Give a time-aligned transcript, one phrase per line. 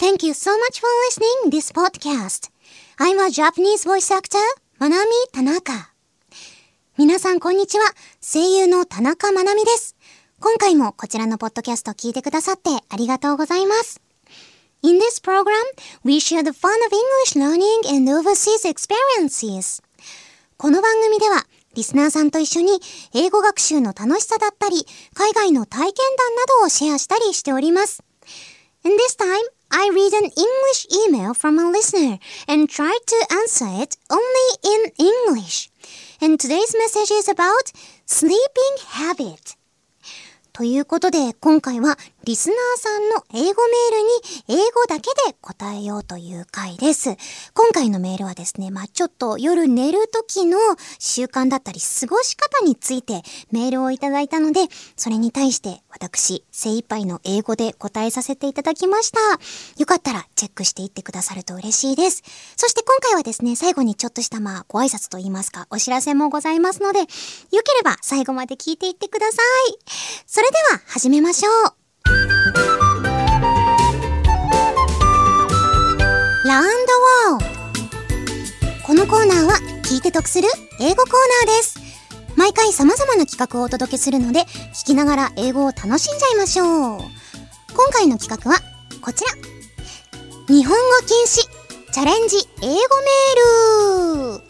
[0.00, 2.48] Thank you so much for listening this podcast.
[2.98, 4.38] I'm a Japanese voice actor,
[4.80, 5.90] Manami Tanaka.
[6.96, 7.84] 皆さんこんにちは。
[8.22, 9.94] 声優の田中まなみです。
[10.40, 14.00] 今回もこちらのポッドキャスト聞いてくださってありがとうございます。
[14.82, 15.52] In this program,
[16.02, 19.82] we share the fun of English learning and overseas experiences.
[20.56, 21.44] この番組では、
[21.74, 22.80] リスナーさんと一緒に
[23.12, 28.02] 英語学習の楽しさだったり、海外の体験談などをシェアしたりしております。
[28.82, 33.97] And this time, I read an English email from a listener and try to answer it
[34.09, 35.69] only in English.
[36.21, 37.71] And today's message is about
[38.05, 39.57] sleeping habit.
[40.53, 47.16] ということで、今回は リスナーさんの英語メールに英語だけで答えようという回です。
[47.54, 50.58] 今回のメールはですね、まあ、ちょっと夜寝る時の
[50.98, 54.60] 習慣だったり過ごし方についてメールをいただいたので、
[54.96, 59.18] それに対して私精一杯の英語で答えさせていただきました。
[59.78, 62.22] よかったらチェックしていってくださると嬉しいです。
[62.56, 67.08] そして今回はですね、最後にちょっとしたまあご挨拶と言いますか、お知らせもございますので、よけ
[67.76, 69.38] れば最後まで聞いていってくださ
[69.70, 69.78] い。
[70.26, 71.79] それでは始めましょう。
[72.04, 72.12] ラ
[76.60, 76.66] ウン
[77.30, 80.48] ドワーこのコーナーは聞いて得する
[80.80, 81.12] 英語コー
[81.46, 81.78] ナーです。
[82.36, 87.00] 毎回様々な企画をお届けするので、聞きながら英語を楽しんじゃいましょう。
[87.74, 88.58] 今回の企画は
[89.00, 89.30] こちら。
[90.48, 91.48] 日本語禁止
[91.92, 94.49] チャレンジ英語メール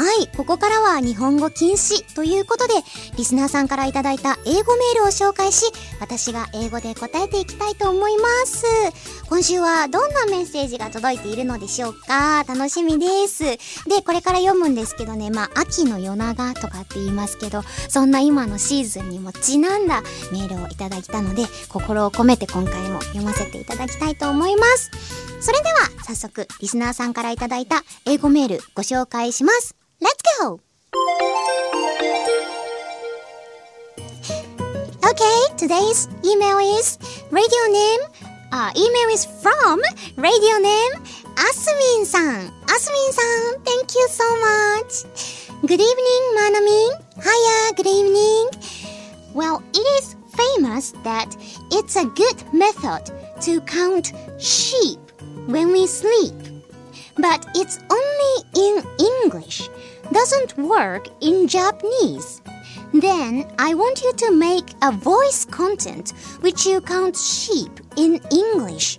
[0.00, 2.72] はい、ここからは日本語禁止ということで、
[3.18, 5.70] リスナーさんからいただいた英語メールを紹介し、
[6.00, 8.64] 私が英語で答えていきたいと思います。
[9.28, 12.44] 今週はどんなメッセージが届いているのでしょうか？
[12.48, 13.44] 楽しみです。
[13.44, 20.00] で、これから読むんですけどね、まあ、秋の夜長とかって言いますけど、そんな今のシーズンにもちなんだ
[20.32, 24.90] メールをいただいたので、心を込めて今回も読ませていただきたいと思います。
[25.42, 25.74] それでは、
[26.06, 29.76] 早速、リスナーさんからいただいた英語メールご紹介します。
[30.00, 30.60] Let's go!
[35.04, 36.98] Okay, today's email is
[37.30, 38.00] radio name.
[38.52, 39.80] Uh, email is from
[40.16, 40.92] radio name
[41.36, 42.50] Asmin san.
[42.66, 45.04] Asmin san, thank you so much.
[45.60, 46.90] Good evening, Manamin.
[47.22, 48.48] Hiya, good evening.
[49.34, 51.36] Well, it is famous that
[51.70, 53.10] it's a good method
[53.42, 54.98] to count sheep
[55.46, 56.34] when we sleep.
[57.16, 59.68] But it's only in English
[60.12, 62.42] doesn't work in Japanese.
[62.92, 66.10] Then I want you to make a voice content
[66.40, 68.98] which you count sheep in English.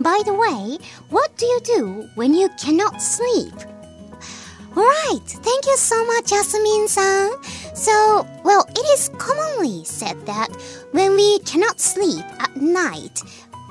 [0.00, 0.78] By the way,
[1.10, 3.54] what do you do when you cannot sleep?
[4.76, 7.32] Alright, thank you so much, Yasmin san.
[7.74, 10.48] So, well, it is commonly said that
[10.92, 13.22] when we cannot sleep at night,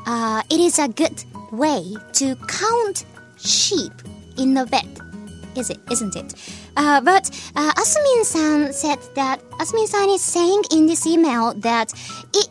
[0.08, 3.06] uh, it is a good way to count
[3.38, 3.94] sheep
[4.38, 5.00] in the bed.
[5.56, 6.34] Is it, isn't it?
[6.77, 11.93] Uh, but uh, Asmin-san said that Asmin-san is saying in this email that
[12.35, 12.49] it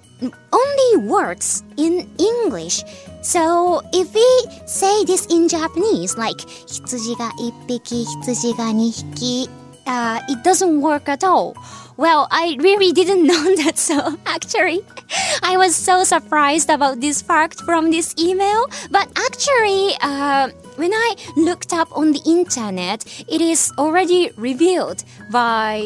[0.51, 2.83] only works in English.
[3.21, 4.27] So if we
[4.65, 6.37] say this in Japanese, like
[6.67, 9.49] 羊が1匹、羊が2匹,
[9.85, 11.55] uh, it doesn't work at all.
[11.97, 14.85] Well, I really didn't know that, so actually,
[15.43, 18.67] I was so surprised about this fact from this email.
[18.89, 25.80] But actually, uh, when I looked up on the internet, it is already revealed by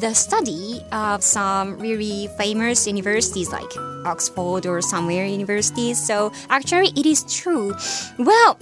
[0.00, 3.70] the study of some really famous universities like
[4.04, 6.04] Oxford or somewhere universities.
[6.04, 7.74] So actually, it is true.
[8.18, 8.58] Well,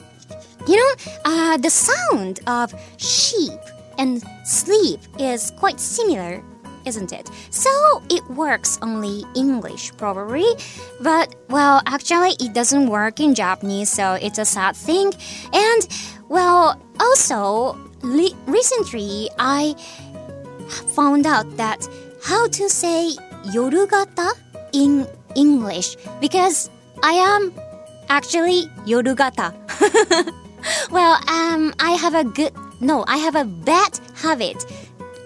[0.67, 0.93] you know,
[1.25, 3.61] uh, the sound of sheep
[3.99, 6.43] and sleep is quite similar
[6.87, 7.31] isn't it?
[7.51, 10.47] So it works only English, probably.
[11.01, 15.13] But, well, actually, it doesn't work in Japanese, so it's a sad thing.
[15.53, 15.89] And,
[16.29, 17.77] well, also,
[18.47, 19.75] recently I
[20.95, 21.87] found out that
[22.23, 23.13] how to say
[23.53, 24.33] yorugata
[24.73, 25.07] in
[25.37, 26.71] English because
[27.03, 27.53] I am
[28.09, 29.53] actually yorugata.
[30.91, 34.65] well, um, I have a good, no, I have a bad habit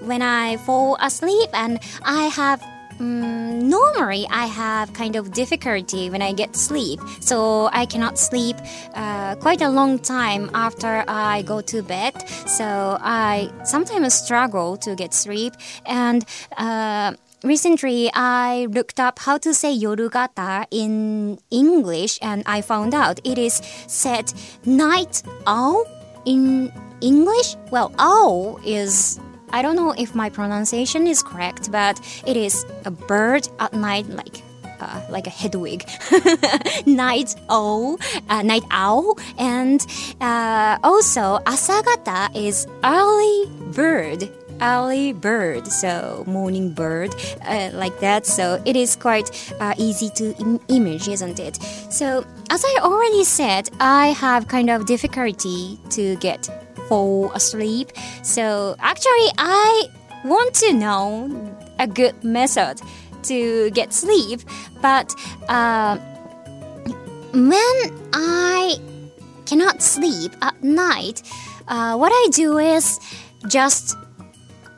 [0.00, 2.62] when I fall asleep and I have
[3.00, 8.56] um, normally I have kind of difficulty when I get sleep, so I cannot sleep
[8.94, 12.28] uh, quite a long time after I go to bed.
[12.28, 15.54] So I sometimes struggle to get sleep,
[15.86, 16.24] and
[16.56, 17.12] uh,
[17.44, 23.38] recently I looked up how to say yorugata in English, and I found out it
[23.38, 24.32] is said
[24.64, 25.84] night owl
[26.24, 27.56] in English.
[27.70, 32.90] Well, owl is I don't know if my pronunciation is correct, but it is a
[32.90, 34.42] bird at night, like
[34.80, 35.84] uh, like a Hedwig,
[36.86, 37.98] night owl,
[38.28, 39.84] uh, night owl, and
[40.20, 44.30] uh, also asagata is early bird
[44.60, 47.14] early bird, so morning bird,
[47.46, 48.26] uh, like that.
[48.26, 49.30] So it is quite
[49.60, 51.56] uh, easy to Im- image, isn't it?
[51.90, 56.48] So as I already said, I have kind of difficulty to get
[56.88, 57.92] fall asleep.
[58.22, 59.88] So actually, I
[60.24, 61.30] want to know
[61.78, 62.80] a good method
[63.24, 64.40] to get sleep,
[64.80, 65.14] but
[65.48, 65.98] uh,
[67.32, 67.76] when
[68.12, 68.76] I
[69.46, 71.22] cannot sleep at night,
[71.68, 72.98] uh, what I do is
[73.48, 73.96] just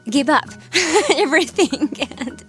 [0.08, 0.48] give up
[1.16, 1.96] everything.
[2.18, 2.44] and,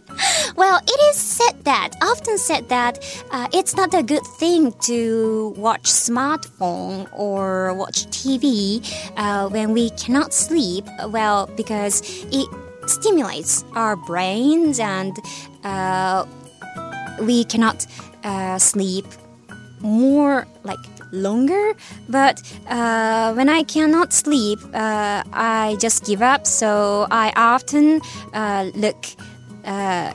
[0.55, 2.99] well, it is said that, often said that
[3.31, 8.81] uh, it's not a good thing to watch smartphone or watch TV
[9.17, 10.85] uh, when we cannot sleep.
[11.07, 12.01] Well, because
[12.31, 12.47] it
[12.87, 15.17] stimulates our brains and
[15.63, 16.25] uh,
[17.21, 17.85] we cannot
[18.23, 19.05] uh, sleep
[19.81, 20.79] more like
[21.11, 21.73] longer.
[22.09, 26.47] But uh, when I cannot sleep, uh, I just give up.
[26.47, 28.01] So I often
[28.33, 29.05] uh, look
[29.65, 30.13] uh,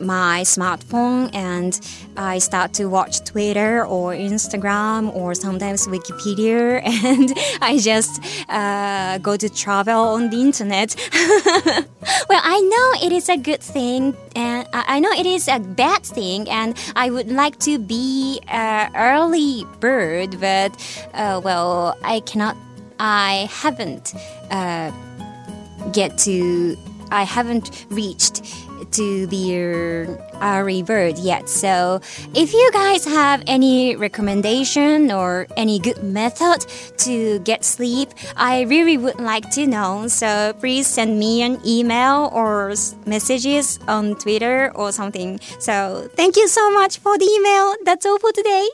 [0.00, 1.80] my smartphone and
[2.16, 9.36] I start to watch Twitter or Instagram or sometimes Wikipedia and I just uh, go
[9.36, 10.94] to travel on the internet.
[12.28, 16.02] well, I know it is a good thing and I know it is a bad
[16.04, 20.72] thing and I would like to be an early bird, but
[21.14, 22.56] uh, well, I cannot,
[22.98, 24.14] I haven't
[24.50, 24.92] uh,
[25.92, 26.76] get to,
[27.10, 28.42] I haven't reached
[28.92, 29.56] to be
[30.40, 31.48] early bird yet.
[31.48, 32.00] So
[32.34, 36.66] if you guys have any recommendation or any good method
[36.98, 40.08] to get sleep, I really would like to know.
[40.08, 42.74] So please send me an email or
[43.06, 45.40] messages on Twitter or something.
[45.58, 47.74] So thank you so much for the email.
[47.84, 48.68] That's all for today.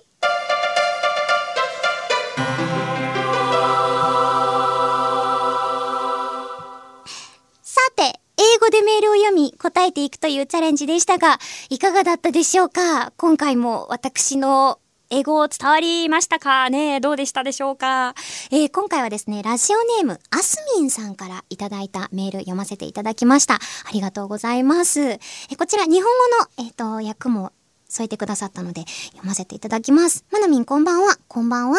[8.60, 11.38] 語でメールを読み答えていくというチャレンジでしたが、
[11.70, 13.12] いかがだったでしょうか？
[13.16, 14.78] 今回も私の
[15.12, 17.00] 英語伝わりましたかね？
[17.00, 18.14] どうでしたでしょうか、
[18.52, 23.54] えー、今回はですね、ラジオネーム、アスミンさんからいただいたメール読ませていただきました。
[23.54, 23.58] あ
[23.92, 25.00] りがとうございます。
[25.00, 25.18] え
[25.58, 26.12] こちら、日本
[26.56, 27.52] 語の、えっ、ー、と、訳も
[27.90, 30.24] 添えてくださったので読ませていただきます。
[30.30, 31.18] まなみんこんばんは。
[31.28, 31.78] こんばんは。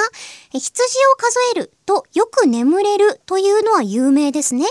[0.53, 4.65] え羊を数えるとよく眠れるというのは有名ですね。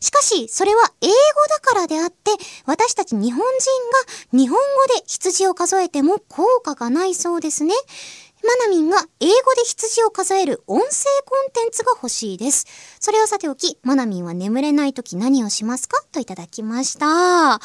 [0.00, 1.12] しかし、それは英語
[1.48, 2.32] だからであって、
[2.64, 4.64] 私たち日本人が日本語
[4.98, 7.74] で羊を数えても効果がないそうですね。
[8.44, 10.86] まなみんが英語で羊を数える音声
[11.24, 12.66] コンテンツが欲しいです。
[13.00, 16.00] それはさておき、まなみんは眠れない時何をしますか？
[16.12, 17.60] といただきました。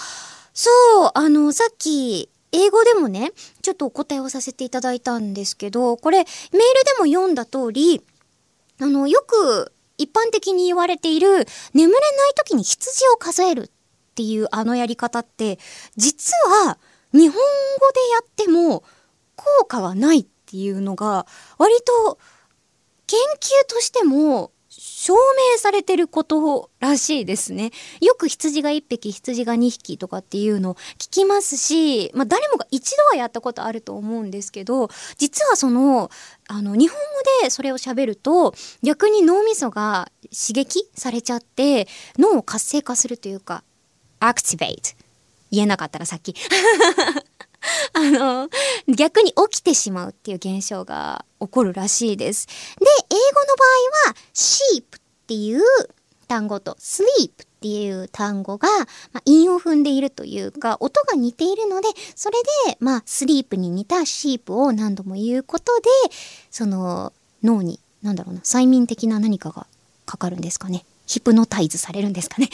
[0.54, 0.70] そ
[1.08, 3.32] う、あの、さっき英語でもね、
[3.62, 6.60] ちょっとお答えをさせていただいたんですけど、これメールで
[7.00, 8.02] も読んだ通り、
[8.80, 11.28] あの、よく一般的に言われている
[11.74, 13.70] 眠れない時に羊を数えるっ
[14.16, 15.60] ていうあのやり方って、
[15.96, 16.34] 実
[16.66, 16.78] は
[17.14, 18.84] 日本語でやっても
[19.36, 21.26] 効果はないっていうのが
[21.58, 22.18] 割と
[23.08, 24.52] 研究としても
[25.02, 27.72] 証明されてることらしいですね。
[28.02, 36.12] よく羊が1匹、羊が2匹とかっていうのを聞きますし、まあ誰もが一度はやったことあると思うんですけど、実はその、
[36.48, 41.88] あの、日本語でそれを喋ると、逆に脳みそが刺激されちゃって、
[42.20, 43.64] 脳を活性化するというか、
[44.20, 44.96] activate。
[45.50, 46.36] 言えなかったらさっき
[47.94, 48.50] あの、
[48.88, 52.48] 逆に起きてしまうっていう現象が起こるらしいです。
[52.48, 52.54] で、
[53.10, 55.01] 英語の場合は、sheep
[55.32, 55.62] っていう
[56.28, 58.68] 単語と sleep っていう単語が、
[59.14, 65.90] まあ、韻を踏んでいるというか、音が似ているので、それで、まあ、スリープに似たシープを何度も言うことで、
[66.50, 69.68] その脳に、なんだろうな、催眠的な何かが
[70.06, 70.84] かかるんですかね。
[71.08, 72.50] ヒプノタイズされるんですかね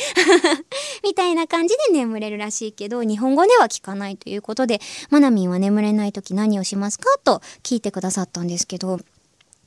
[1.03, 8.99] みたいな感じで眠れるらしいけど、日本語では聞かないということで、まなみんは眠れない時何をしますかと聞いてくださったんですけど、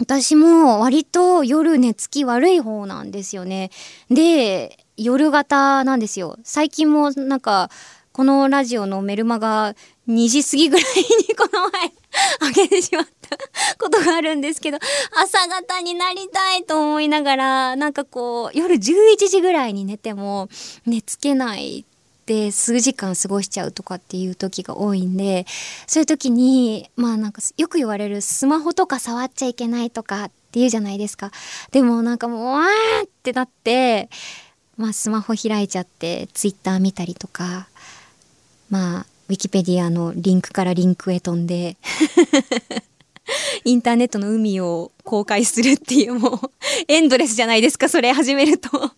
[0.00, 3.70] 私も割と夜寝つき悪い方なんですよね。
[4.08, 6.38] で、夜型なんですよ。
[6.42, 7.70] 最近もなんか、
[8.12, 9.74] このラジオのメルマガ
[10.08, 10.84] 2時過ぎぐらい
[11.28, 11.92] にこの前
[12.52, 13.36] 開けてしまった
[13.78, 14.78] ことがあるんですけど、
[15.12, 20.48] 朝方になりたいと思いながら、なんかこう、夜11時ぐらいに寝ても
[20.86, 21.84] 寝つけない
[22.30, 25.46] で数時間過ごしちゃうとかっていう時が多いんで
[25.88, 31.32] そういう時にまあなんかよく言われるスマホとか触っちゃいけないとかっていうじゃないですか。
[31.72, 34.10] でもなんかもうわーってなって
[34.76, 37.66] まあスマホ開いちゃってツイッター見たりとか
[38.70, 41.78] まあウィキペディアのリンクからリンクへ飛んで
[43.64, 46.50] インターネットの海を公開するっていうもう
[46.86, 48.92] エンドレスじゃないですかそれ始めると。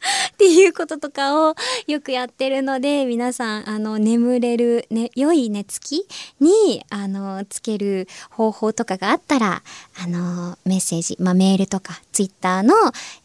[0.32, 1.54] っていうこととかを
[1.86, 6.06] よくやってるので皆さんあの眠れる、ね、良い寝つき
[6.40, 9.62] にあのつける方法とかがあったら
[10.02, 12.74] あのメッセージ、まあ、メールとかツイッターの、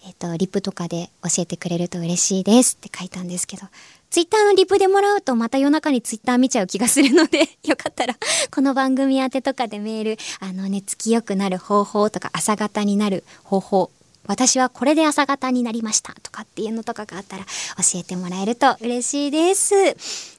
[0.05, 3.67] えっと、リプとかで教えてくれると嬉しいですって書いたんですけど
[4.10, 8.15] ツイッターのリプでもらうとまた夜中にツイッター見ちゃう気がするので よかったら
[8.50, 13.91] この番組宛てとかでメールあの寝つき良くなる方法とか朝方になる方法
[14.27, 17.50] 私はこれで朝方になりましたとかっていうのとかがあったら教
[18.00, 19.74] えてもらえると嬉しいです。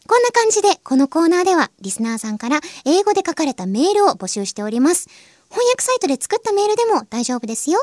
[0.06, 5.08] こんな感じでこのコーナーではリスナーさんから英語で書かれたメールを募集しております。
[5.50, 7.78] 翻訳サイトで作ったメールでも大丈夫ですよ。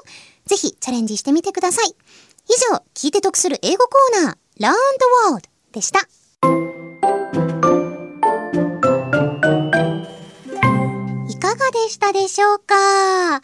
[0.45, 1.87] ぜひチャレンジしてみてください。
[1.89, 1.93] 以
[2.73, 4.77] 上、聞いて得する英語コーナー Learn the
[5.29, 5.99] World でした。
[11.29, 13.41] いかがでしたでしょうか？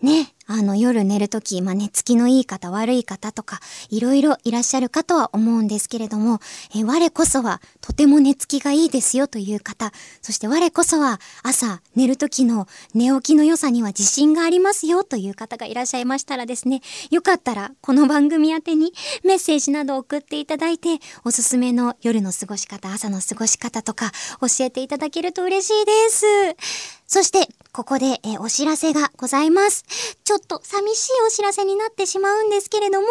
[0.00, 6.40] ね、あの夜寝るとき、まあ、寝つきのいい方、悪い方とか、いろいろいらっしゃるかとは思うんですけれども、
[6.74, 18.92] え我こそはとても寝つきがいいですよという方、そして我こそは朝寝るときの寝起きの良さには自信がありますよという方がいらっしゃいましたらですね、よかったらこの番組宛てに
[19.24, 27.01] メッセージなど送っていただいて、おすすめの夜の過ごし方、朝の過ごし方とか教えていただけると嬉しいです。
[27.12, 29.84] そして、ここで、えお知らせがございます。
[30.24, 33.06] ちょっと寂しいお知らせになってしまうんですけれども、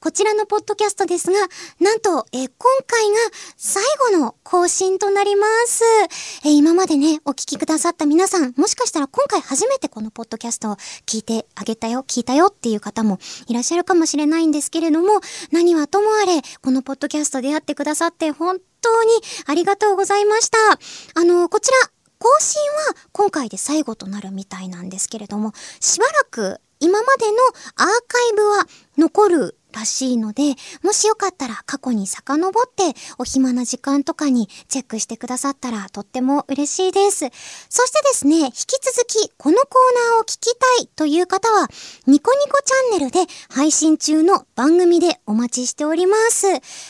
[0.00, 1.38] こちらのポッドキャストですが、
[1.78, 2.48] なんと、え今
[2.88, 3.16] 回が
[3.56, 5.84] 最後の更新となります。
[6.44, 10.76] え今までね、お聞きくださった皆さん、もしかしたら今回初めてこのポッドキャストを
[11.06, 15.20] 聞いてあげたよ、聞いたよっていう方もいらっしゃるかもしれないんですけれども、
[15.52, 19.12] 何はともあれ、このポッドキャストでやってくださって本当に
[19.46, 20.58] ありがとうございました。
[21.14, 27.36] あの、こちら、更新は今回で最後となるみたいなんですけれども、しばらく今までの
[27.76, 28.66] アーカイブは
[28.98, 37.26] 残るらしいので、もしよかったら過去に遡ってお暇な時間とかにチェックしてくださったらとっても嬉しいです。
[37.68, 41.68] そしてですね、引き続きこのコーナーを聞きたいという方は、
[42.06, 46.46] ニコニコチャンネルで配信中の番組でお待ちしております。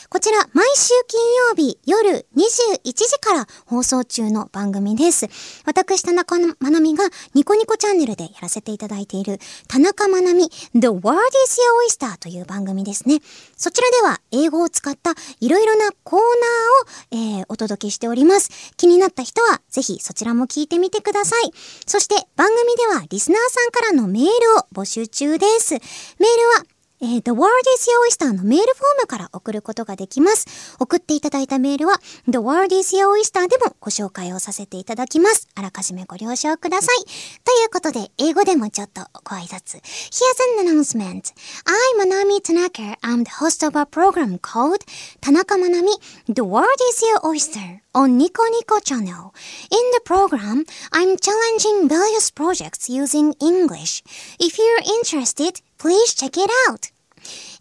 [0.09, 5.27] こちら毎週金曜日夜21時から放送中の番組です。
[5.65, 7.03] 私田中まなみが
[7.33, 11.59] ニコニコチャンネルでやらせていただいている田中まなみ The World is
[11.99, 13.19] Your Oyster という番組組ですね。
[13.55, 16.19] そちらでは英語を使ったいろいろなコー
[17.11, 18.73] ナーを、えー、お届けしております。
[18.77, 21.51] 気になった人はぜひそちらも聞いてみてください。
[21.85, 25.73] そして番組ではリスナーさんからのメールを募集中です。
[25.73, 25.87] メール
[26.59, 30.75] はえー、The World is Your Oyster のメールフォームから送ることができます。
[30.79, 35.47] 送っていただいたメールは The World is Your Oyster でもご紹介をさせていただきます。
[35.53, 37.05] あらかじめご了承ください。
[37.05, 39.77] ということで、英語でもちょっとご挨拶。
[39.77, 41.33] Here's an announcement.
[41.65, 42.97] I'm Manami Tanaka.
[43.03, 44.83] I'm the host of a program called
[45.21, 45.93] Tanaka Manami
[46.27, 49.35] The World is Your Oyster on Nico Nico channel.
[49.69, 54.01] In the program, I'm challenging various projects using English.
[54.39, 56.91] If you're interested, please check it out.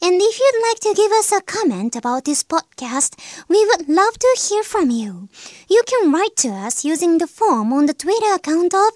[0.02, 3.18] And if you'd like to give us a comment about this podcast,
[3.49, 5.28] we would love to hear from you.
[5.68, 8.92] You can write to us using the form on the Twitter account of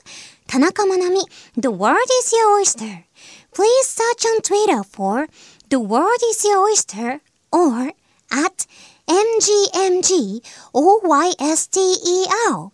[0.47, 1.25] Tanaka Manami,
[1.57, 3.05] The World is Your Oyster.
[3.53, 5.29] Please search on Twitter for
[5.69, 7.21] The World is Your Oyster
[7.53, 7.93] or
[8.31, 8.67] at
[9.09, 10.41] MGMG
[10.73, 12.71] OYSTER.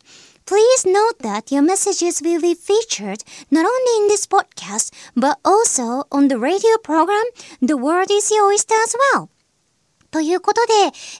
[0.47, 6.05] Please note that your messages will be featured not only in this podcast, but also
[6.13, 7.25] on the radio program
[7.61, 9.29] The World is Your Oyster as well.
[10.17, 10.73] ということで、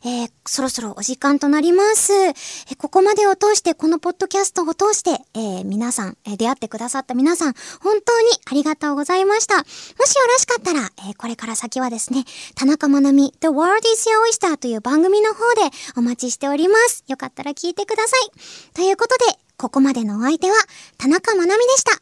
[0.09, 2.15] えー、そろそろお時間となります。
[2.15, 9.59] えー、ここまでを通して、このポッドキャストを通して、えー、皆さん、え出会ってくださった皆さん、本当にありがとうございました。
[9.59, 9.69] もし
[10.17, 12.25] よろしかったら、えこれから先はですね、
[12.55, 15.61] 田中まなみ The World is Your Oyster という番組の方で
[15.99, 17.05] お待ちしております。
[17.07, 18.31] よかったら聞いてください。
[18.73, 20.57] ということで、ここまでのお相手は
[20.97, 21.93] 田中まなみでした。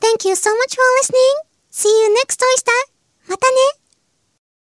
[0.00, 1.12] Thank you so much for listening.
[1.70, 2.72] See you next oyster.
[3.28, 3.87] またね。